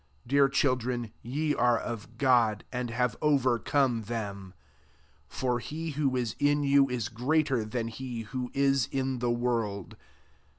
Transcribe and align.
4 0.23 0.23
Dear 0.29 0.49
children, 0.49 1.11
ye 1.21 1.53
are 1.53 1.77
of 1.77 2.17
Grod, 2.17 2.61
and 2.71 2.89
have 2.89 3.15
overcome 3.21 4.01
them: 4.05 4.55
for 5.27 5.59
he 5.59 5.91
who 5.91 6.15
is 6.15 6.35
in 6.39 6.63
you 6.63 6.89
is 6.89 7.07
greater 7.07 7.63
than 7.63 7.87
he 7.87 8.21
who 8.21 8.49
is 8.55 8.87
in 8.87 9.19
the 9.19 9.29
world. 9.29 9.95